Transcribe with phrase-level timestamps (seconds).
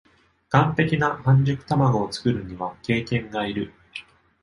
[0.49, 3.71] 完璧な半熟たまごを作るには経験がいる